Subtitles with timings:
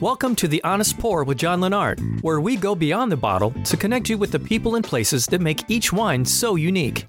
[0.00, 3.76] Welcome to The Honest Pour with John Lenart, where we go beyond the bottle to
[3.76, 7.06] connect you with the people and places that make each wine so unique.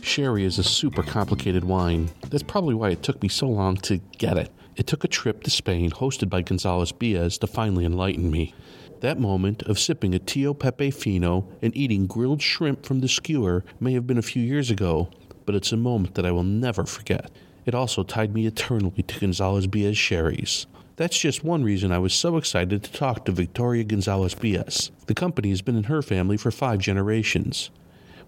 [0.00, 2.08] Sherry is a super complicated wine.
[2.30, 4.50] That's probably why it took me so long to get it.
[4.76, 8.54] It took a trip to Spain, hosted by Gonzalez Byass, to finally enlighten me.
[9.00, 13.62] That moment of sipping a Tio Pepe Fino and eating grilled shrimp from the skewer
[13.78, 15.10] may have been a few years ago,
[15.44, 17.30] but it's a moment that I will never forget.
[17.66, 20.66] It also tied me eternally to Gonzalez Byass sherries.
[20.98, 24.90] That's just one reason I was so excited to talk to Victoria Gonzalez Byass.
[25.06, 27.70] The company has been in her family for five generations.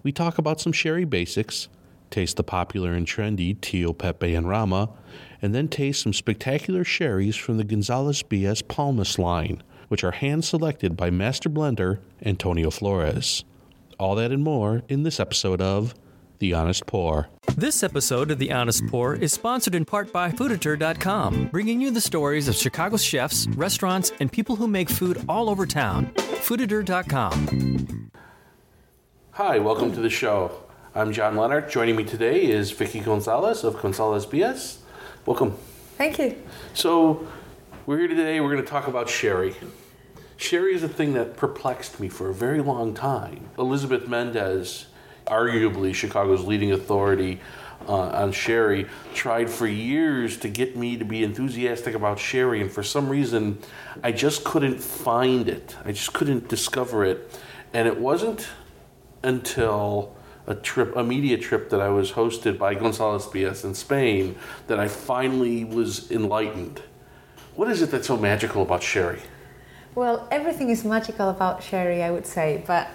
[0.03, 1.67] We talk about some sherry basics,
[2.11, 4.89] taste the popular and trendy Tio Pepe En Rama,
[5.41, 10.45] and then taste some spectacular sherries from the Gonzalez Byass Palmas line, which are hand
[10.45, 13.43] selected by master blender Antonio Flores.
[13.99, 15.93] All that and more in this episode of
[16.39, 17.27] The Honest Pour.
[17.57, 22.01] This episode of The Honest Pour is sponsored in part by Fooditor.com, bringing you the
[22.01, 26.07] stories of Chicago's chefs, restaurants, and people who make food all over town.
[26.15, 28.11] Fooditor.com.
[29.31, 30.63] Hi, welcome to the show.
[30.95, 31.69] I'm John Lenart.
[31.69, 34.77] Joining me today is Vicky Gonzalez of Gonzalez Byass.
[35.25, 35.55] Welcome.
[35.97, 36.41] Thank you.
[36.73, 37.27] So,
[37.85, 39.55] we're here today, we're going to talk about sherry.
[40.37, 43.49] Sherry is a thing that perplexed me for a very long time.
[43.57, 44.87] Elizabeth Mendez,
[45.27, 47.39] arguably Chicago's leading authority
[47.87, 52.71] uh, on sherry, tried for years to get me to be enthusiastic about sherry, and
[52.71, 53.57] for some reason,
[54.03, 55.75] I just couldn't find it.
[55.83, 57.39] I just couldn't discover it.
[57.73, 58.47] And it wasn't
[59.23, 60.15] until
[60.47, 64.35] a trip, a media trip that I was hosted by Gonzalez Byass in Spain,
[64.67, 66.81] that I finally was enlightened.
[67.55, 69.21] What is it that's so magical about sherry?
[69.93, 72.87] Well, everything is magical about sherry, I would say, but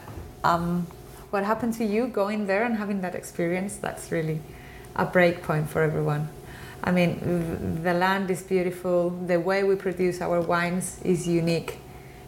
[0.44, 0.86] um,
[1.30, 4.40] what happened to you going there and having that experience, that's really
[4.94, 6.28] a break point for everyone.
[6.84, 11.78] I mean, the land is beautiful, the way we produce our wines is unique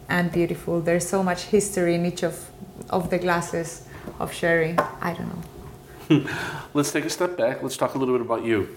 [0.09, 0.81] and beautiful.
[0.81, 2.49] There's so much history in each of,
[2.89, 3.87] of the glasses
[4.19, 4.75] of sherry.
[5.01, 6.29] I don't know.
[6.73, 7.61] Let's take a step back.
[7.61, 8.67] Let's talk a little bit about you.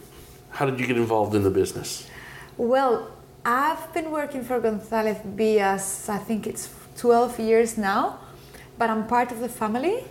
[0.50, 2.06] How did you get involved in the business?
[2.56, 3.10] Well,
[3.44, 8.18] I've been working for Gonzalez Byass, I think it's 12 years now,
[8.78, 10.04] but I'm part of the family.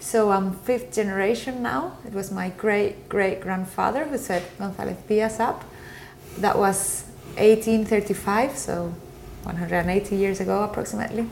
[0.00, 1.98] So I'm fifth generation now.
[2.06, 5.62] It was my great great grandfather who set Gonzalez Byass up.
[6.38, 7.04] That was
[7.36, 8.94] 1835, so
[9.42, 11.28] 180 years ago approximately.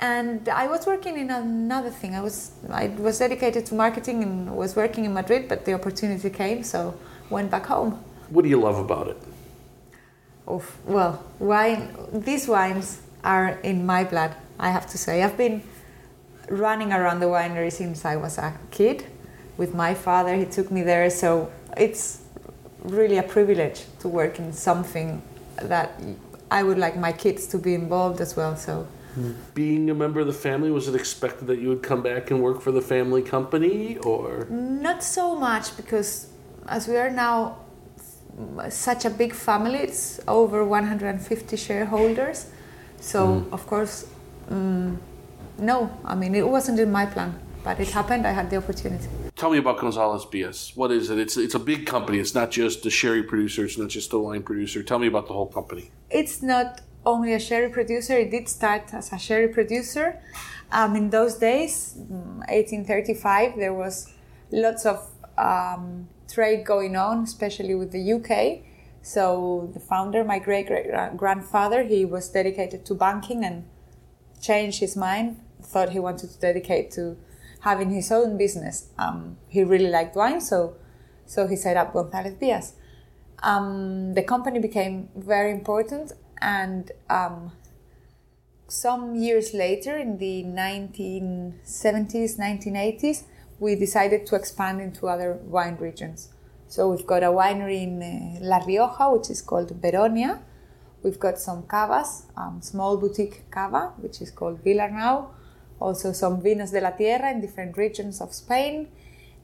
[0.00, 2.14] And I was working in another thing.
[2.14, 6.28] I was I was dedicated to marketing and was working in Madrid, but the opportunity
[6.28, 6.94] came, so
[7.30, 8.04] went back home.
[8.28, 9.16] What do you love about it?
[10.46, 11.88] Of well, wine.
[12.12, 14.34] These wines are in my blood.
[14.58, 15.62] I have to say, I've been
[16.48, 19.06] running around the winery since I was a kid.
[19.56, 22.22] With my father, he took me there, so it's
[22.82, 25.22] really a privilege to work in something
[25.56, 26.00] that
[26.50, 28.56] I would like my kids to be involved as well.
[28.56, 28.86] So
[29.54, 32.42] Being a member of the family, was it expected that you would come back and
[32.42, 36.28] work for the family company, or not so much because
[36.66, 37.58] as we are now
[38.68, 42.46] such a big family, it's over 150 shareholders.
[43.00, 44.06] So of course,
[44.50, 44.96] mm,
[45.58, 45.90] no.
[46.04, 48.26] I mean, it wasn't in my plan, but it happened.
[48.26, 49.08] I had the opportunity.
[49.36, 50.76] Tell me about Gonzalez Byass.
[50.76, 51.18] What is it?
[51.18, 52.18] It's it's a big company.
[52.18, 53.64] It's not just a sherry producer.
[53.64, 54.82] It's not just a wine producer.
[54.82, 55.90] Tell me about the whole company.
[56.10, 58.14] It's not only a sherry producer.
[58.16, 60.20] It did start as a sherry producer.
[60.72, 64.12] Um, in those days, mm, 1835, there was
[64.50, 68.64] lots of um, trade going on, especially with the UK.
[69.02, 73.64] So the founder, my great great grandfather, he was dedicated to banking and
[74.44, 75.40] changed his mind.
[75.62, 77.16] Thought he wanted to dedicate to
[77.60, 78.88] having his own business.
[78.98, 80.76] Um, he really liked wine, so
[81.26, 82.72] so he set up Gonzalez Byass.
[83.42, 87.52] Um, the company became very important, and um,
[88.68, 93.24] some years later, in the 1970s, 1980s,
[93.58, 96.30] we decided to expand into other wine regions.
[96.68, 100.40] So we've got a winery in uh, La Rioja, which is called Beronia.
[101.04, 105.26] We've got some cavas, um, small boutique cava, which is called Villarnau.
[105.78, 108.88] Also some vinos de la tierra in different regions of Spain.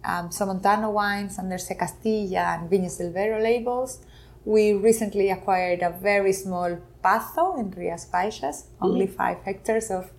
[0.02, 3.98] Um, Somontano wines under Secastilla and Viñas del Vero labels.
[4.46, 10.10] We recently acquired a very small Pazo in Rias Baixas, only five hectares of,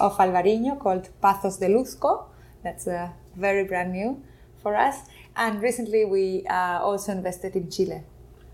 [0.00, 2.30] of Albariño called Pazos de Lusco.
[2.62, 4.22] That's uh, very brand new
[4.62, 5.00] for us.
[5.36, 8.04] And recently we uh, also invested in Chile.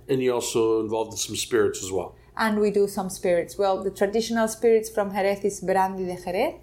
[0.08, 2.16] And you also involved in some spirits as well.
[2.36, 3.56] And we do some spirits.
[3.56, 6.54] Well, the traditional spirits from Jerez is brandy de Jerez.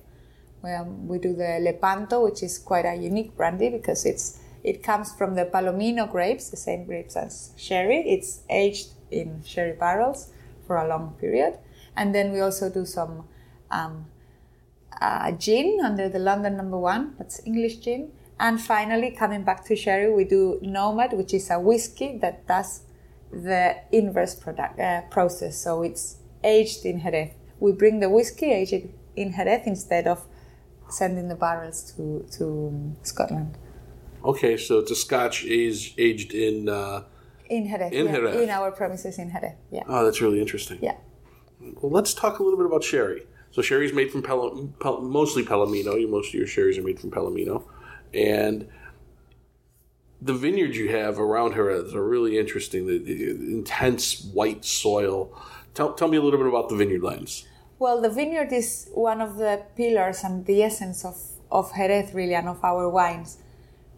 [0.63, 5.11] Um, we do the Lepanto, which is quite a unique brandy because it's it comes
[5.13, 8.03] from the Palomino grapes, the same grapes as sherry.
[8.07, 10.31] It's aged in sherry barrels
[10.67, 11.57] for a long period.
[11.95, 13.27] And then we also do some
[13.71, 14.05] um,
[15.01, 18.11] uh, gin under the London number one, that's English gin.
[18.39, 22.81] And finally, coming back to sherry, we do Nomad, which is a whiskey that does
[23.31, 25.57] the inverse product, uh, process.
[25.57, 27.31] So it's aged in Jerez.
[27.59, 30.25] We bring the whiskey aged in Jerez instead of
[30.89, 33.57] sending the barrels to, to Scotland.
[34.23, 36.69] Okay, so the Scotch is aged in.
[36.69, 37.03] Uh,
[37.49, 37.91] in Jerez.
[37.91, 38.11] In yeah.
[38.11, 38.41] Jerez.
[38.41, 39.53] In our premises in Jerez.
[39.71, 39.83] Yeah.
[39.87, 40.79] oh, that's really interesting.
[40.81, 40.97] Yeah.
[41.59, 43.23] Well, let's talk a little bit about sherry.
[43.51, 46.09] So sherry's made from Pel- Pel- mostly Palomino.
[46.09, 47.63] Most of your sherries are made from Palomino,
[48.13, 48.67] and
[50.21, 52.85] the vineyards you have around Jerez are really interesting.
[52.85, 55.35] The, the intense white soil.
[55.73, 57.47] Tell, tell me a little bit about the vineyard lands.
[57.79, 61.17] Well, the vineyard is one of the pillars and the essence of,
[61.49, 63.39] of Jerez, really, and of our wines.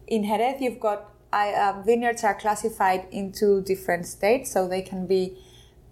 [0.07, 5.35] In Jerez, you've got uh, vineyards are classified into different states, so they can be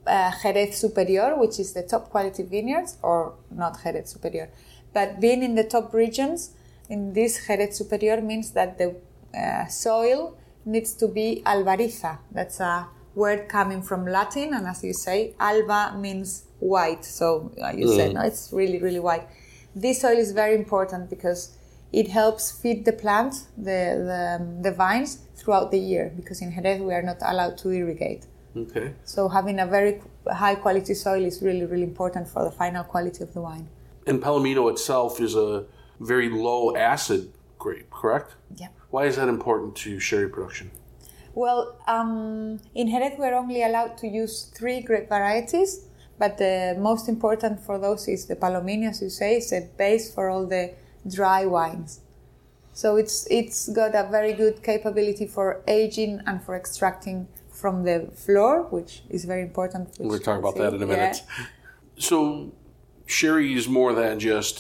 [0.08, 4.50] uh, Jerez Superior, which is the top quality vineyards, or not Jerez Superior.
[4.94, 6.52] But being in the top regions,
[6.90, 8.96] in this Jerez Superior means that the
[9.36, 12.20] uh, soil needs to be albariza.
[12.32, 17.04] That's a word coming from Latin, and as you say, alba means white.
[17.04, 19.28] So uh, you said, no, it's really, really white.
[19.76, 21.58] This soil is very important because
[21.92, 26.82] it helps feed the plant, the, the, the vines throughout the year, because in Jerez
[26.82, 28.28] we are not allowed to irrigate.
[28.56, 28.94] Okay.
[29.04, 33.24] So having a very high quality soil is really, really important for the final quality
[33.24, 33.68] of the wine.
[34.08, 35.66] And Palomino itself is a
[36.00, 37.32] very low acid
[37.62, 38.30] grape, correct?
[38.62, 38.70] Yeah.
[38.90, 40.72] Why is that important to sherry production?
[41.34, 45.72] Well, um, in Jerez we're only allowed to use three grape varieties,
[46.20, 50.14] but the most important for those is the Palomino, as you say, it's a base
[50.14, 50.74] for all the
[51.18, 51.92] dry wines.
[52.74, 57.28] So it's it's got a very good capability for aging and for extracting
[57.62, 59.84] from the flor, which is very important.
[60.00, 60.96] We'll talk about that in a Yeah.
[60.96, 61.18] minute.
[62.10, 62.16] So,
[63.06, 64.56] sherry is more than just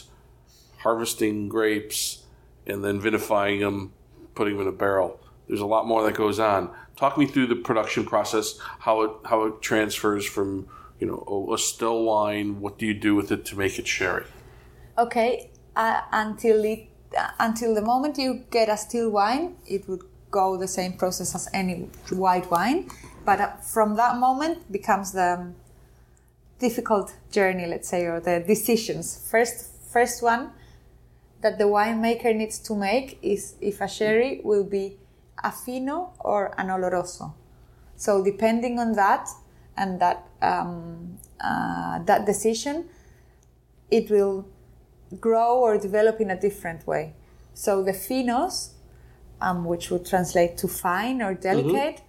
[0.83, 2.20] harvesting grapes
[2.67, 3.93] and then vinifying them,
[4.35, 5.19] putting them in a barrel.
[5.47, 6.71] There's a lot more that goes on.
[6.95, 10.67] Talk me through the production process, how it how it transfers from
[10.99, 12.61] you know a, still wine.
[12.61, 14.25] What do you do with it to make it sherry?
[14.97, 16.87] Okay, uh, until it
[17.17, 21.35] uh, until the moment you get a still wine, it would go the same process
[21.35, 22.89] as any white wine,
[23.25, 25.55] but uh, from that moment becomes the um,
[26.59, 29.27] difficult journey, let's say, or the decisions.
[29.29, 30.51] First, first one
[31.41, 34.97] that the winemaker needs to make is if a sherry will be
[35.43, 37.33] a fino or an oloroso.
[37.95, 39.27] So depending on that
[39.77, 42.89] and that um, uh, that decision,
[43.89, 44.47] it will
[45.19, 47.13] grow or develop in a different way.
[47.53, 48.71] So the finos,
[49.41, 52.01] um, which would translate to fine or delicate,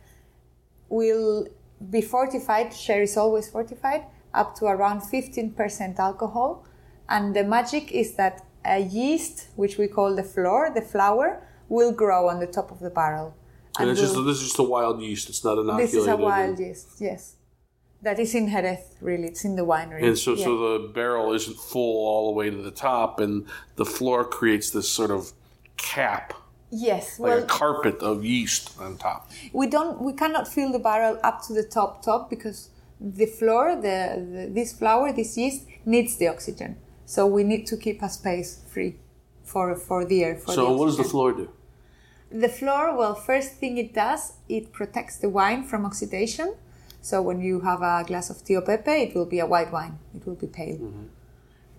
[0.88, 1.48] will
[1.90, 2.72] be fortified.
[2.72, 6.64] Sherry is always fortified up to around 15% alcohol.
[7.08, 11.92] And the magic is that a yeast, which we call the flor, the flower, will
[11.92, 13.34] grow on the top of the barrel.
[13.78, 15.28] And it's just this is just a wild yeast.
[15.30, 15.88] It's not inoculated.
[15.88, 17.36] this is a wild yeast, yes.
[18.02, 19.28] That is in Jerez, really.
[19.28, 20.02] It's in the winery.
[20.02, 20.44] And so, Yeah.
[20.44, 24.70] so the barrel isn't full all the way to the top, and the flor creates
[24.70, 25.32] this sort of
[25.76, 26.34] cap,
[26.70, 29.30] yes, like well, a carpet of yeast on top.
[29.52, 32.70] we don't we cannot fill the barrel up to the top top because
[33.00, 33.98] the flor the,
[34.34, 36.76] the this flor this yeast needs the oxygen
[37.12, 38.92] so we need to keep a space free
[39.50, 41.46] for for the air for So, the what does the flor do?
[42.44, 44.22] the flor well first thing it does
[44.56, 46.48] it protects the wine from oxidation.
[47.08, 49.94] So when you have a glass of tio pepe it will be a white wine.
[50.16, 50.78] It will be pale.
[50.78, 51.06] Mm-hmm.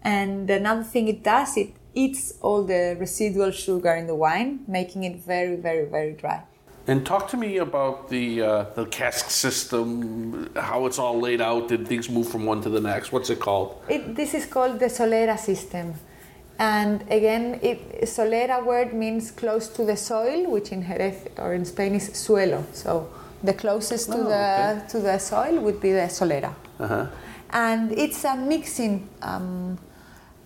[0.04, 1.72] And another thing it does it
[2.04, 6.40] eats all the residual sugar in the wine making it very very very dry
[6.86, 11.70] And talk to me about the uh, the cask system, how it's all laid out.
[11.70, 13.12] Did things move from one to the next?
[13.14, 13.82] What's it called?
[13.88, 15.94] It, this is called the Solera system.
[16.60, 21.66] And again, it, Solera word means close to the soil, which in Jerez or in
[21.66, 22.64] Spain is suelo.
[22.74, 23.10] So
[23.44, 24.88] the closest to, Oh, the, okay.
[24.90, 26.54] to the soil would be the Solera.
[26.80, 27.08] Uh-huh.
[27.50, 29.78] And it's a mixing um,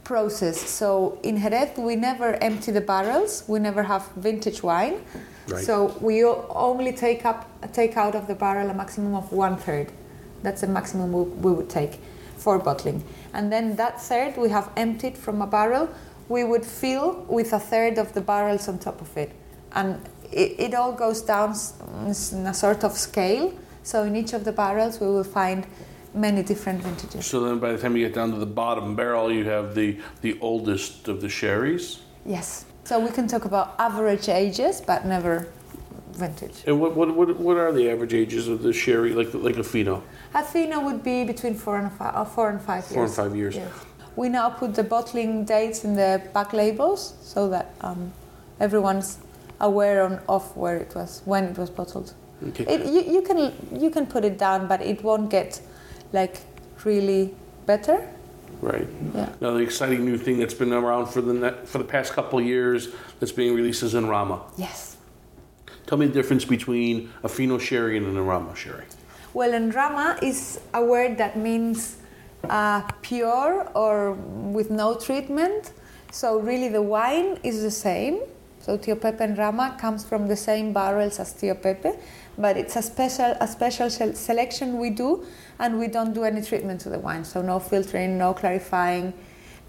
[0.07, 0.57] process.
[0.57, 5.03] So in Jerez, we never empty the barrels, we never have vintage wine.
[5.47, 5.65] Right.
[5.65, 7.39] So we only take up
[7.73, 9.91] take out of the barrel a maximum of one third.
[10.43, 11.99] That's the maximum we, we would take
[12.37, 13.03] for bottling.
[13.33, 15.89] And then that third we have emptied from a barrel,
[16.29, 19.31] we would fill with a third of the barrels on top of it.
[19.73, 19.99] And
[20.31, 21.55] it, it all goes down
[22.05, 23.53] in a sort of scale.
[23.83, 25.67] So in each of the barrels we will find
[26.17, 27.25] many different vintages.
[27.25, 29.99] So then, by the time you get down to the bottom barrel, you have the
[30.21, 31.99] the oldest of the sherries.
[32.25, 32.65] Yes.
[32.83, 35.47] So we can talk about average ages, but never
[36.13, 36.63] vintage.
[36.65, 39.63] And what, what, what, what are the average ages of the sherry, like like a
[39.63, 40.03] Fino?
[40.33, 42.93] A Fino would be between four and five, uh, four and five years.
[42.93, 43.55] Four and five years.
[43.55, 43.71] Yes.
[44.15, 48.11] We now put the bottling dates in the back labels so that um,
[48.59, 49.19] everyone's
[49.59, 52.13] aware on, of where it was when it was bottled.
[52.49, 52.65] Okay.
[52.65, 55.61] It, you, you can you can put it down, but it won't get
[56.13, 56.37] like
[56.83, 57.33] really
[57.65, 58.07] better.
[58.61, 58.87] Right.
[59.13, 59.29] Yeah.
[59.39, 62.41] Now the exciting new thing that's been around for the ne- for the past couple
[62.41, 64.41] years that's being released is Rama.
[64.57, 64.97] Yes.
[65.85, 68.85] Tell me the difference between a Fino sherry and En Rama sherry.
[69.33, 71.97] Well, En Rama is a word that means
[72.49, 75.71] uh, pure or with no treatment.
[76.11, 78.21] So really, the wine is the same.
[78.67, 81.91] So Tio Pepe En Rama comes from the same barrels as Tio Pepe,
[82.37, 85.23] but it's a special a special selection we do,
[85.57, 87.23] and we don't do any treatment to the wine.
[87.23, 89.13] So no filtering, no clarifying,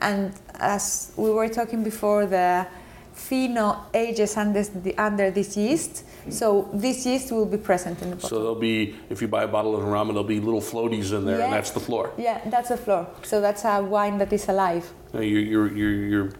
[0.00, 2.66] and as we were talking before, the
[3.14, 6.04] Fino ages under, the, under this yeast.
[6.28, 8.28] So this yeast will be present in the bottle.
[8.28, 11.24] So there'll be, if you buy a bottle of Rama, there'll be little floaties in
[11.24, 12.12] there, and that's the flor.
[12.16, 13.08] Yeah, that's the flor.
[13.22, 14.92] So that's a wine that is alive.
[15.12, 16.32] Now, your, your, your, your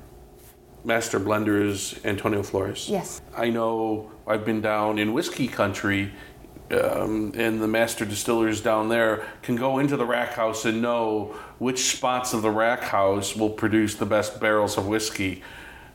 [0.85, 2.89] master blender is Antonio Flores.
[2.89, 3.21] Yes.
[3.37, 6.13] I know I've been down in whiskey country,
[6.71, 11.37] um, and the master distillers down there can go into the rack house and know
[11.59, 15.43] which spots of the rack house will produce the best barrels of whiskey.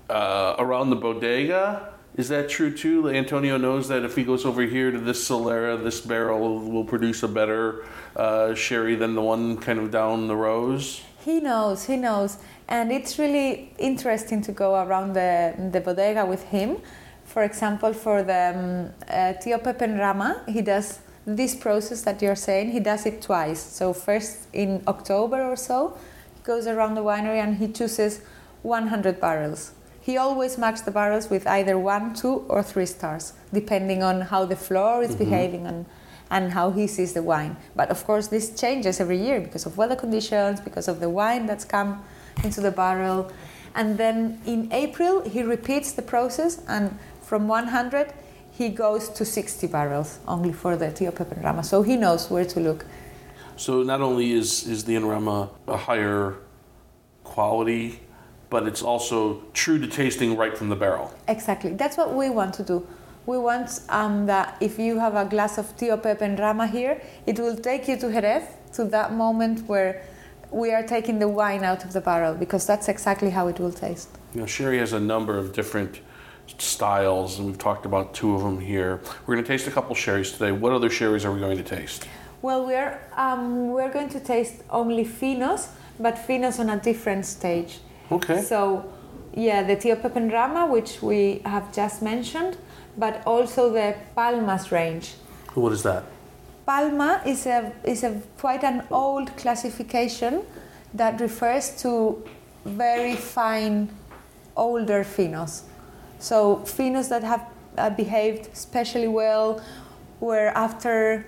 [0.10, 3.10] Uh, around the bodega, is that true too?
[3.10, 7.24] Antonio knows that if he goes over here to this Solera, this barrel will produce
[7.24, 7.86] a better
[8.16, 11.02] uh, sherry than the one kind of down the rows.
[11.24, 12.38] He knows, he knows.
[12.68, 16.78] And it's really interesting to go around the, the bodega with him.
[17.26, 22.36] For example, for the um, uh, Tio Pepe Rama, he does this process that you're
[22.36, 23.62] saying, he does it twice.
[23.62, 25.98] So, first in October or so,
[26.36, 28.22] he goes around the winery and he chooses
[28.62, 29.72] 100 barrels.
[30.02, 34.44] He always marks the barrels with either one, two, or three stars, depending on how
[34.44, 35.86] the flor is behaving and,
[36.30, 37.56] and how he sees the wine.
[37.74, 41.46] But of course, this changes every year because of weather conditions, because of the wine
[41.46, 42.04] that's come
[42.44, 43.32] into the barrel.
[43.76, 48.14] And then in April, he repeats the process, and from 100,
[48.52, 51.64] he goes to 60 barrels only for the Tio Pepe En Rama.
[51.64, 52.86] So he knows where to look.
[53.56, 56.36] So not only is is the Enrama a higher
[57.24, 58.00] quality,
[58.50, 61.12] but it's also true to tasting right from the barrel.
[61.28, 61.72] Exactly.
[61.74, 62.86] That's what we want to do.
[63.26, 67.02] We want um, that if you have a glass of Tio Pepe En Rama here,
[67.26, 70.04] it will take you to Jerez, to that moment where
[70.54, 73.72] we are taking the wine out of the barrel, because that's exactly how it will
[73.72, 74.10] taste.
[74.34, 76.00] You know, sherry has a number of different
[76.58, 79.02] styles, and we've talked about two of them here.
[79.26, 80.52] We're going to taste a couple sherries today.
[80.52, 82.08] What other sherries are we going to taste?
[82.42, 85.70] Well, we're um, we're going to taste only finos,
[86.00, 87.80] but finos on a different stage.
[88.12, 88.42] Okay.
[88.42, 88.86] So,
[89.34, 92.58] yeah, the Tio Pepe En Rama, which we have just mentioned,
[92.98, 95.16] but also the Palmas range.
[95.54, 96.04] What is that?
[96.66, 100.44] Palma is a is a quite an old classification
[100.94, 102.24] that refers to
[102.66, 103.90] very fine
[104.56, 105.64] older finos.
[106.20, 107.46] So finos that have
[107.78, 109.62] uh, behaved especially well,
[110.20, 111.26] where after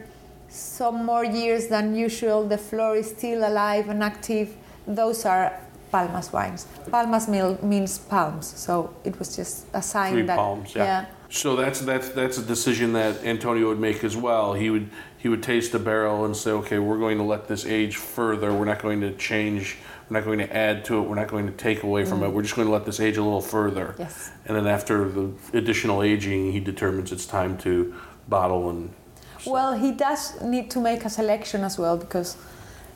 [0.48, 4.56] some more years than usual the flor is still alive and active.
[4.88, 5.52] Those are
[5.92, 6.68] Palmas wines.
[6.92, 10.76] Palmas meal means palms, so it was just a sign Three that palms.
[10.76, 11.06] Yeah.
[11.30, 14.54] So that's that's that's a decision that Antonio would make as well.
[14.54, 14.90] He would
[15.26, 18.54] he would taste the barrel and say, okay, we're going to let this age further.
[18.54, 19.76] We're not going to change.
[20.08, 21.02] We're not going to add to it.
[21.02, 22.28] We're not going to take away from it.
[22.28, 22.34] Mm.
[22.34, 23.96] We're just going to let this age a little further.
[23.98, 24.30] Yes.
[24.46, 27.96] And then after the additional aging, he determines it's time to
[28.30, 28.94] bottle and.
[29.48, 32.38] Well, he does need to make a selection as well because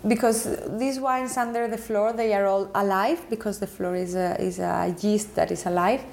[0.07, 4.39] because these wines under the flor they are all alive because the flor is a,
[4.39, 6.03] is a yeast that is alive.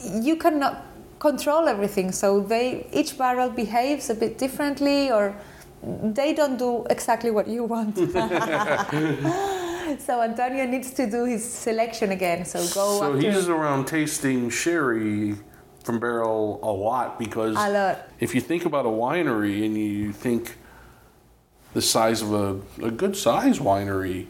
[0.00, 0.87] You cannot
[1.18, 5.34] control everything, so they each barrel behaves a bit differently or
[5.82, 7.96] they don't do exactly what you want.
[10.00, 12.44] so Antonio needs to do his selection again.
[12.44, 15.36] So go So after he's around tasting sherry
[15.84, 18.08] from barrel a lot because a lot.
[18.20, 20.56] if you think about a winery and you think
[21.74, 24.26] the size of a, a good size winery,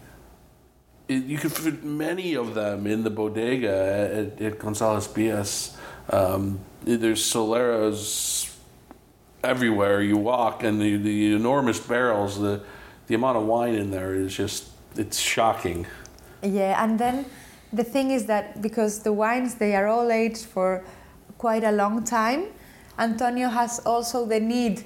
[1.08, 5.76] it, you can fit many of them in the bodega at, at Gonzalez Byass.
[6.10, 8.54] Um, there's Soleras
[9.42, 12.60] everywhere you walk, and the, the enormous barrels, the,
[13.06, 15.86] the amount of wine in there is just, it's shocking.
[16.42, 17.26] Yeah, and then
[17.72, 20.84] the thing is that because the wines they are all aged for
[21.36, 22.46] quite a long time,
[22.98, 24.84] Antonio has also the need,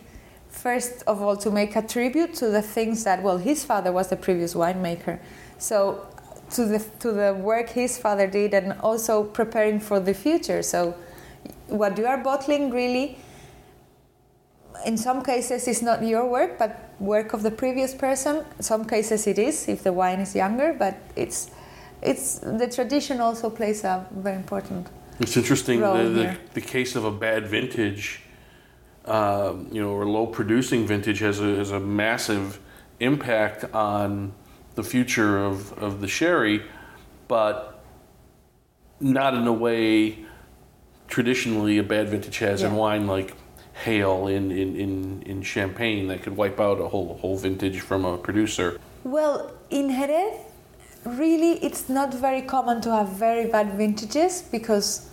[0.48, 4.08] first of all, to make a tribute to the things that well his father was
[4.08, 5.18] the previous winemaker,
[5.58, 6.06] so
[6.50, 10.62] to the to the work his father did, and also preparing for the future.
[10.62, 10.94] So
[11.72, 13.16] what you are bottling really
[14.84, 18.44] in some cases it's not your work but work of the previous person.
[18.60, 21.50] Some cases it is if the wine is younger but it's
[22.02, 24.88] it's the tradition also plays a very important
[25.20, 28.22] It's interesting the, the, the case of a bad vintage,
[29.04, 32.58] um, you know, or low producing vintage has a, has a massive
[32.98, 34.32] impact on
[34.74, 36.62] the future of, of the sherry,
[37.28, 37.84] but
[39.00, 40.24] not in a way
[41.12, 43.34] traditionally a bad vintage has in wine like
[43.84, 48.00] hail in, in, in, in champagne that could wipe out a whole whole vintage from
[48.06, 48.80] a producer.
[49.04, 50.36] Well, in Jerez,
[51.04, 55.10] really, it's not very common to have very bad vintages because,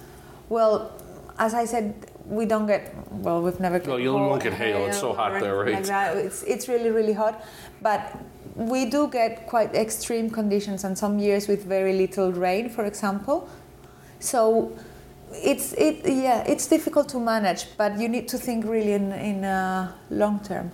[0.47, 0.73] well,
[1.37, 1.85] as I said,
[2.25, 2.83] we don't get.
[3.25, 3.79] Well, we've never.
[3.79, 5.85] Well, you won't get hail, it's so hot there, right?
[5.85, 6.25] Like.
[6.27, 7.35] It's it's really really hot,
[7.81, 8.01] but
[8.55, 13.49] we do get quite extreme conditions, and some years with very little rain, for example.
[14.19, 14.71] So.
[15.31, 19.43] It's it yeah it's difficult to manage but you need to think really in in
[19.43, 20.71] uh, long term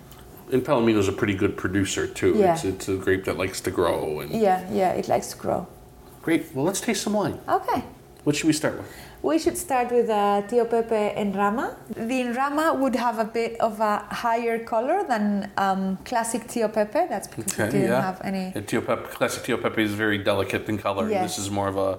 [0.51, 2.33] And Palomino's a pretty good producer too.
[2.35, 2.53] Yeah.
[2.53, 4.19] It's, it's a grape that likes to grow.
[4.21, 5.67] And yeah yeah it likes to grow
[6.21, 6.43] great.
[6.53, 7.37] Well, let's taste some wine.
[7.47, 7.83] okay
[8.23, 8.87] What should we start with?
[9.21, 11.75] We should start with uh, Tio Pepe Enrama.
[11.95, 17.07] The Enrama would have a bit of a higher color than um, classic Tio Pepe.
[17.09, 18.51] That's because it didn't have any.
[18.53, 21.09] And Tio Pepe, classic Tio Pepe is very delicate in color.
[21.09, 21.23] Yes.
[21.27, 21.97] This is more of a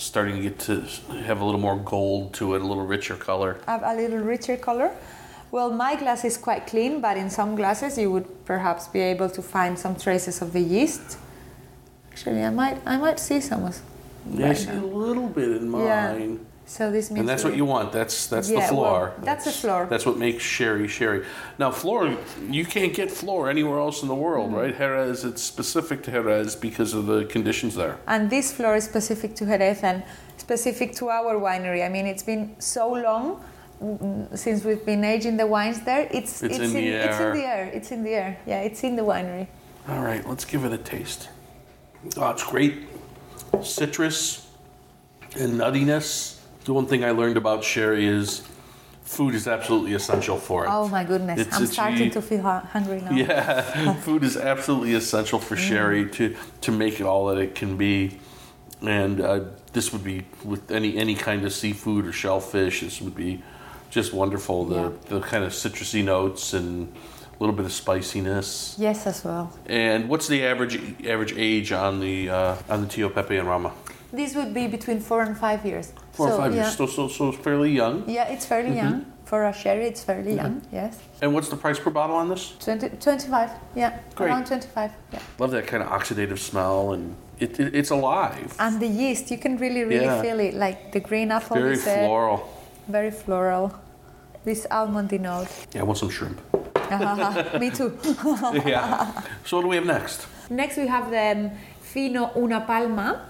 [0.00, 0.80] starting to get to
[1.24, 3.58] have a little more gold to it, a little richer color.
[3.66, 4.90] have a little richer color.
[5.52, 9.28] Well, my glass is quite clean, but in some glasses you would perhaps be able
[9.30, 11.18] to find some traces of the yeast.
[12.10, 13.64] Actually, I might, I might see some.
[13.64, 13.80] of-
[14.30, 16.12] Yeah, I right see a little bit in Yeah.
[16.70, 17.18] So this means.
[17.20, 17.90] And that's what you want.
[17.90, 19.12] That's that's the Yeah, well, flor.
[19.24, 19.86] that's the flor.
[19.90, 21.24] That's what makes sherry sherry.
[21.58, 22.16] Now, flor
[22.48, 24.60] you can't get flor anywhere else in the world, Mm-hmm.
[24.60, 24.78] right?
[24.78, 27.96] Jerez, it's specific to Jerez because of the conditions there.
[28.06, 30.04] And this flor is specific to Jerez and
[30.36, 31.84] specific to our winery.
[31.84, 33.42] I mean, it's been so long
[34.36, 36.06] since we've been aging the wines there.
[36.12, 37.08] It's It's in the air.
[37.10, 37.64] It's in the air.
[37.74, 38.38] It's in the air.
[38.46, 39.48] Yeah, it's in the winery.
[39.88, 41.30] All right, let's give it a taste.
[42.16, 42.74] Oh, it's great.
[43.60, 44.46] Citrus
[45.36, 46.36] and nuttiness.
[46.64, 48.42] The one thing I learned about sherry is
[49.02, 50.68] food is absolutely essential for it.
[50.70, 51.40] Oh my goodness!
[51.40, 53.10] It's- I'm it's starting ye- to feel hungry now.
[53.12, 57.76] Yeah, food is absolutely essential for sherry to to make it all that it can
[57.76, 58.18] be,
[58.82, 59.40] and uh,
[59.72, 62.80] this would be with any any kind of seafood or shellfish.
[62.82, 63.42] This would be
[63.90, 64.66] just wonderful.
[64.66, 64.90] The Yeah.
[65.08, 68.76] the kind of citrusy notes and a little bit of spiciness.
[68.78, 69.50] Yes, as well.
[69.66, 73.72] And what's the average average age on the uh, on the Tio Pepe En Rama?
[74.12, 75.92] This would be between four and five years.
[76.20, 76.62] Four so, or five yeah.
[76.64, 78.04] years, so, so so fairly young.
[78.06, 78.84] Yeah, it's fairly Mm-hmm.
[78.88, 79.04] young.
[79.24, 80.98] For a sherry, it's fairly young, yes.
[81.22, 82.52] And what's the price per bottle on this?
[82.58, 84.00] 20, 25, yeah.
[84.16, 84.26] Great.
[84.28, 85.18] Around 25, yeah.
[85.38, 88.54] Love that kind of oxidative smell, and it, it it's alive.
[88.58, 90.20] And the yeast, you can really, really Yeah.
[90.20, 90.54] feel it.
[90.54, 92.38] Like the green apple, Very floral.
[92.88, 93.72] very floral.
[94.44, 95.48] This almondy note.
[95.74, 96.40] Yeah, I want some shrimp.
[97.60, 97.96] Me too.
[98.66, 99.12] yeah.
[99.46, 100.26] So what do we have next?
[100.50, 103.29] Next, we have the um, Fino Una Palma.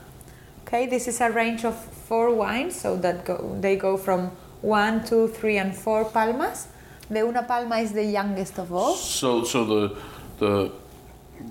[0.72, 4.30] Okay, this is a range of four wines, so that go, they go from
[4.62, 6.68] one, two, three, and four palmas.
[7.10, 8.94] The Una Palma is the youngest of all.
[8.94, 9.96] So so the
[10.38, 10.70] the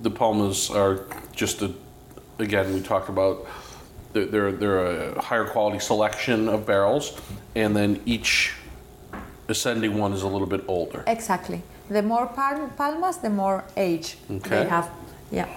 [0.03, 1.01] the palmas are
[1.35, 1.73] just a
[2.37, 3.45] again we talked about
[4.13, 7.19] they're they're, a higher quality selection of barrels,
[7.55, 8.53] and then each
[9.49, 11.03] ascending one is a little bit older.
[11.07, 11.61] Exactly.
[11.89, 14.49] The more pal- palmas, the more age Okay.
[14.49, 14.89] they have.
[15.29, 15.49] Yeah.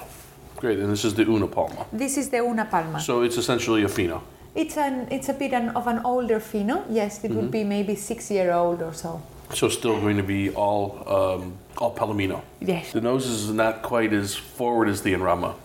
[0.62, 1.86] Great, and this is the Una Palma.
[1.92, 3.00] This is the Una Palma.
[3.00, 4.22] So it's essentially a fino.
[4.54, 6.84] It's an it's a bit an, of an older Fino.
[6.88, 9.20] Yes, it would be maybe six year old or so.
[9.52, 12.42] So still going to be all um, all Palomino.
[12.60, 12.92] Yes.
[12.92, 15.56] The nose is not quite as forward as the Enrama.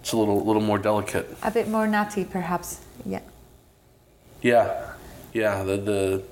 [0.00, 1.26] It's a little little more delicate.
[1.44, 2.80] A bit more nutty, perhaps.
[3.04, 3.20] Yeah.
[4.42, 4.94] Yeah,
[5.32, 5.62] yeah.
[5.62, 6.22] The the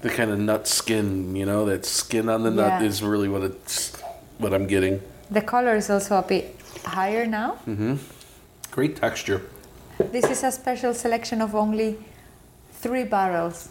[0.00, 2.88] the kind of nut skin, you know, that skin on the nut Yeah.
[2.88, 3.92] is really what it's
[4.38, 5.00] what I'm getting.
[5.32, 7.52] The color is also a bit higher now.
[7.66, 7.94] Mm-hmm.
[8.70, 9.40] Great texture.
[9.96, 11.96] This is a special selection of only
[12.72, 13.70] three barrels.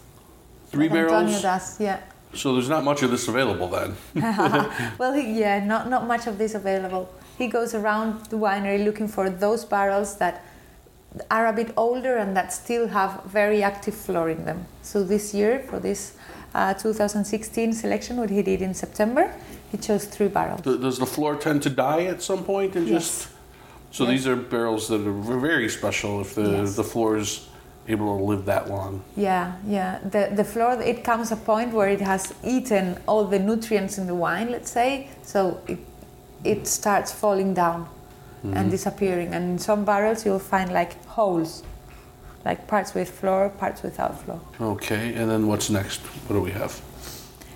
[0.71, 1.41] Three that Antonio barrels.
[1.43, 1.99] does, yeah.
[2.33, 3.95] So there's not much of this available then.
[4.97, 7.13] Well, yeah, not, not much of this available.
[7.37, 10.43] He goes around the winery looking for those barrels that
[11.29, 14.65] are a bit older and that still have very active flor in them.
[14.81, 16.13] So this year, for this
[16.53, 19.33] uh, 2016 selection, what he did in September,
[19.71, 20.61] he chose three barrels.
[20.61, 22.93] Does the flor tend to die at some point and Yes.
[23.03, 23.27] just?
[23.91, 24.11] So Yes.
[24.11, 26.75] these are barrels that are very special if the Yes.
[26.75, 27.47] the flor is
[27.87, 29.01] able to live that long.
[29.17, 29.99] Yeah, yeah.
[30.09, 34.07] The the flor it comes a point where it has eaten all the nutrients in
[34.07, 35.79] the wine, let's say, so it
[36.43, 37.85] it starts falling down
[38.55, 39.33] and disappearing.
[39.35, 41.63] And in some barrels you'll find like holes,
[42.45, 44.39] like parts with flor, parts without flor.
[44.59, 46.01] Okay, and then what's next?
[46.27, 46.81] What do we have?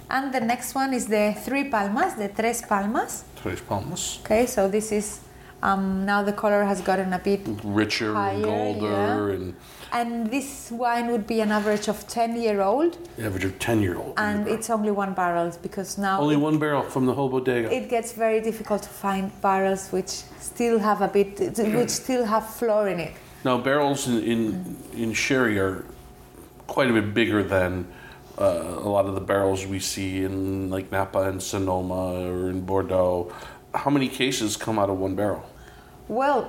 [0.10, 3.24] And the next one is the three palmas, the tres palmas.
[3.42, 4.20] Tres Palmas.
[4.24, 5.20] Okay, so this is
[5.64, 9.36] um, now the color has gotten a bit Richer Higher, and golder yeah.
[9.36, 9.56] and
[9.92, 13.98] and this wine would be an average of 10 year old average of 10 year
[13.98, 14.14] old.
[14.18, 17.72] and it's only one barrel because now Only it, one barrel from the whole bodega.
[17.74, 22.46] it gets very difficult to find barrels which still have a bit which still have
[22.48, 23.14] flor in it
[23.46, 25.86] now, barrels in, in, in sherry are
[26.68, 27.88] quite a bit bigger than
[28.38, 32.66] uh, a lot of the barrels we see in like Napa and Sonoma or in
[32.66, 33.32] Bordeaux.
[33.74, 35.46] How many cases come out of one barrel?
[36.08, 36.44] well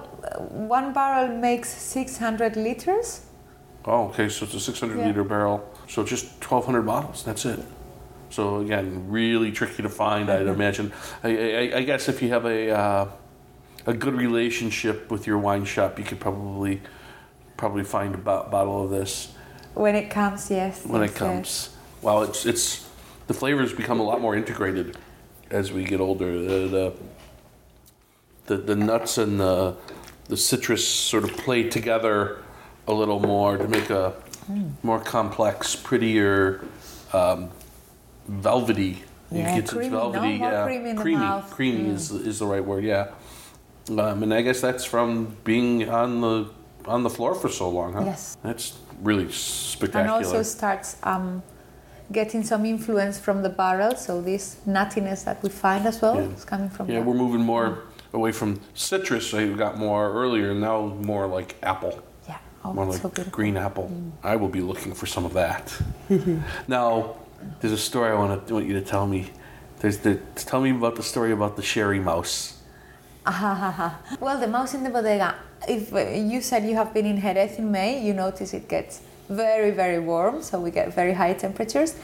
[0.50, 3.22] one barrel makes 600 liters
[3.86, 5.06] Oh, okay, so it's a 600 Yeah.
[5.06, 5.64] liter barrel.
[5.86, 7.22] So just 1,200 bottles.
[7.22, 7.60] That's it.
[8.30, 10.28] So again, really tricky to find.
[10.28, 10.92] I'd imagine.
[11.22, 13.06] I, I, I guess if you have a uh,
[13.86, 16.82] a good relationship with your wine shop, you could probably
[17.56, 19.32] probably find a bo- bottle of this
[19.74, 21.70] when it comes yes when it comes.
[22.02, 22.88] Well, it's it's
[23.26, 24.96] the flavors become a lot more integrated
[25.50, 26.36] as we get older.
[26.68, 26.92] The
[28.46, 29.76] the, the, nuts and the
[30.28, 32.42] the citrus sort of play together
[32.86, 34.14] a little more to make a
[34.82, 36.64] more complex, prettier,
[37.12, 37.50] um,
[38.28, 39.02] velvety.
[39.32, 40.64] Yeah, creamy, velvety, More yeah.
[40.64, 42.84] creamy creamy, creamy is is the right word.
[42.84, 43.08] Yeah,
[43.90, 46.48] um, and I guess that's from being on the
[46.86, 48.04] on the flor for so long, huh?
[48.04, 48.36] Yes.
[48.42, 50.02] That's really spectacular.
[50.16, 51.42] and also starts um,
[52.12, 56.28] getting some influence from the barrel so this nuttiness that we find as well Yeah.
[56.36, 57.04] is coming from Yeah, that.
[57.06, 59.34] we're moving more away from citrus.
[59.34, 63.30] I got more earlier, and now more like apple, yeah oh more like so Mm.
[63.32, 63.90] green apple.
[64.22, 65.74] I will be looking for some of that.
[66.68, 67.16] now,
[67.60, 69.30] there's a story I want to want you to tell me.
[69.80, 72.55] There's the tell me about the story about the sherry mouse.
[74.20, 75.34] Well, the mouse in the bodega.
[75.68, 79.00] If uh, you said you have been in Jerez in May, you notice it gets
[79.28, 81.96] very, very warm, so we get very high temperatures.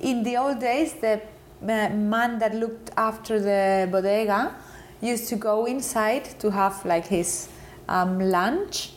[0.00, 1.20] In the old days, the
[1.62, 4.54] uh, man that looked after the bodega
[5.00, 7.48] used to go inside to have like his
[7.88, 8.92] um, lunch,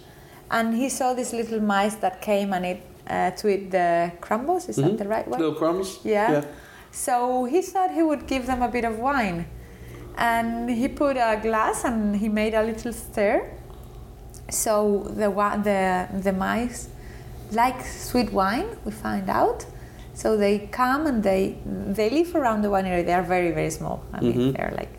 [0.51, 4.69] and he saw this little mice that came and it uh, to eat the crumbles.
[4.69, 5.39] Is that the right word?
[5.39, 5.99] Little crumbs.
[6.03, 6.31] Yeah.
[6.31, 6.45] Yeah.
[6.91, 9.45] So he thought he would give them a bit of wine.
[10.17, 13.49] And he put a glass and he made a little stir.
[14.49, 15.29] So the,
[15.63, 16.89] the, the mice
[17.51, 19.65] like sweet wine, we find out.
[20.13, 23.05] So they come and they, they live around the winery.
[23.05, 24.03] They are very, very small.
[24.13, 24.51] I mean, mm-hmm.
[24.51, 24.91] they're like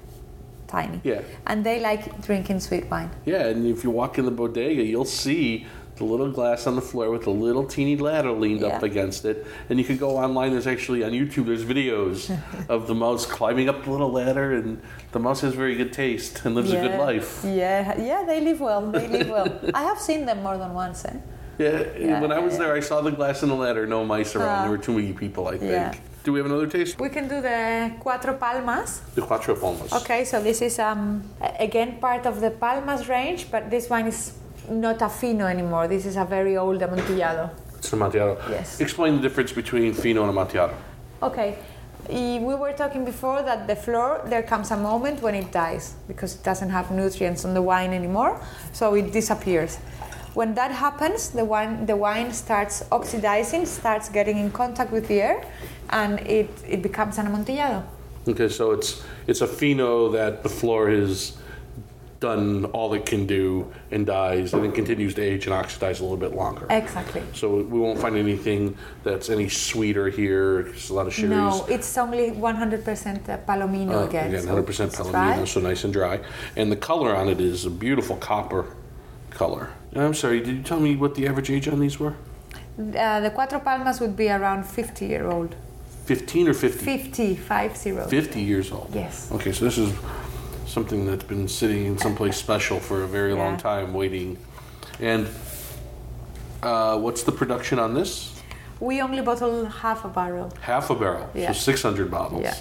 [0.67, 1.01] tiny.
[1.05, 1.21] Yeah.
[1.47, 3.11] And they like drinking sweet wine.
[3.25, 5.67] Yeah, and if you walk in the bodega, you'll see
[6.01, 9.47] the little glass on the floor with a little teeny ladder leaned up against it.
[9.69, 10.51] And you can go online.
[10.53, 11.45] There's actually on YouTube.
[11.45, 12.19] There's videos
[12.69, 14.81] of the mouse climbing up the little ladder, and
[15.13, 17.45] the mouse has very good taste and lives a good life.
[17.45, 18.91] Yeah, yeah, they live well.
[18.91, 19.61] They live well.
[19.75, 21.05] I have seen them more than once.
[21.05, 21.17] Eh?
[21.59, 22.61] Yeah, Yeah, when I was yeah.
[22.61, 23.87] there, I saw the glass and the ladder.
[23.87, 24.49] No mice around.
[24.49, 24.63] Ah.
[24.63, 25.49] there were too many people.
[25.49, 25.71] I think.
[25.71, 25.95] Yeah.
[26.25, 26.99] Do we have another taste?
[26.99, 29.01] We can do the Cuatro Palmas.
[29.15, 29.93] The Cuatro Palmas.
[30.01, 31.23] Okay, so this is um,
[31.59, 34.33] again part of the Palmas range, but this one is
[34.71, 35.89] not a fino anymore.
[35.89, 37.51] This is a very old amontillado.
[37.79, 38.39] It's an Amontillado.
[38.51, 38.81] Yes.
[38.81, 40.75] Explain the difference between Fino and Amontillado.
[41.23, 41.59] Okay,
[42.09, 46.35] we were talking before that the flor, there comes a moment when it dies because
[46.37, 48.41] it doesn't have nutrients on the wine anymore,
[48.73, 49.77] so it disappears.
[50.35, 55.23] When that happens, the wine, the wine starts oxidizing, starts getting in contact with the
[55.23, 55.45] air,
[55.91, 57.83] and it, it becomes an amontillado.
[58.29, 61.37] Okay, so it's it's a Fino that the flor has
[62.21, 66.03] done all it can do and dies, and then continues to age and oxidize a
[66.03, 66.67] little bit longer.
[66.69, 67.23] Exactly.
[67.33, 70.65] So we won't find anything that's any sweeter here.
[70.65, 71.31] There's a lot of sherries.
[71.31, 74.29] No, it's only 100% Palomino Uh, again.
[74.29, 75.45] again, so 100% it's Palomino, dry.
[75.47, 76.21] so nice and dry.
[76.57, 78.67] And the color on it is a beautiful copper
[79.31, 79.71] color.
[79.97, 82.15] I'm sorry, did you tell me what the average age on these were?
[82.79, 85.55] Uh, the Cuatro Palmas would be around 50 year old.
[86.05, 86.85] 15 or 50?
[86.85, 87.93] 50, 50.
[88.11, 88.91] 50 years old.
[88.93, 89.31] Yes.
[89.33, 89.93] Okay, so this is
[90.71, 94.39] something that's been sitting in someplace special for a very long time, waiting.
[95.01, 95.27] And
[96.63, 98.41] uh, what's the production on this?
[98.79, 100.53] We only bottle half a barrel.
[100.61, 101.53] Half a barrel, Yeah.
[101.53, 102.43] so 600 bottles.
[102.43, 102.55] Yeah.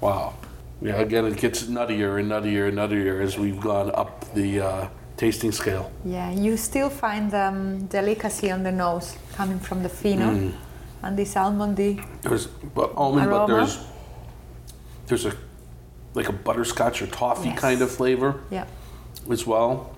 [0.00, 0.34] Wow.
[0.82, 4.88] Yeah, again, it gets nuttier and nuttier and nuttier as we've gone up the uh,
[5.16, 5.90] tasting scale.
[6.04, 10.52] Yeah, you still find the um, delicacy on the nose coming from the fino Mm.
[11.02, 12.04] and this almondy.
[12.22, 13.78] There's but almond, but there's
[15.06, 15.32] there's a
[16.14, 17.60] like a butterscotch or toffee Yes.
[17.60, 18.64] kind of flavor Yeah.
[19.30, 19.90] as well,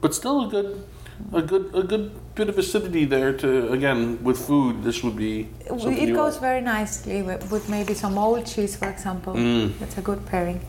[0.00, 0.84] but still a good
[1.32, 3.32] a good a good bit of acidity there.
[3.32, 6.40] To again with food, this would be It goes want.
[6.40, 9.32] very nicely with, with maybe some old cheese, for example.
[9.34, 9.78] Mm.
[9.80, 10.60] That's a good pairing.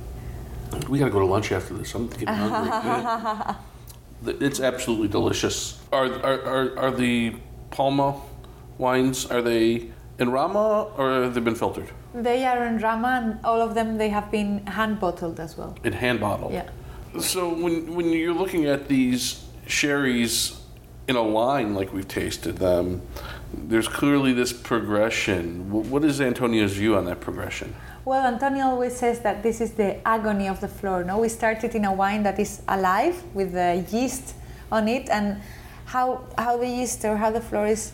[0.89, 1.93] We gotta go to lunch after this.
[1.95, 3.55] I'm getting hungry.
[4.25, 5.77] It's absolutely delicious.
[5.91, 7.35] Are, are are are the
[7.69, 8.15] Palma
[8.79, 9.25] wines?
[9.29, 11.89] Are they en Rama or have they been filtered?
[12.17, 15.77] They are en Rama, and all of them they have been hand bottled as well.
[15.84, 16.51] In hand bottled.
[16.51, 16.69] Yeah.
[17.19, 20.60] So when when you're looking at these sherries
[21.08, 23.01] in a line like we've tasted them,
[23.53, 25.69] there's clearly this progression.
[25.69, 27.75] What is Antonio's view on that progression?
[28.03, 31.03] Well, Antonio always says that this is the agony of the flor.
[31.03, 34.34] No, we started in a wine that is alive with the yeast
[34.71, 35.39] on it, and
[35.86, 37.91] how how the yeast or how the flor is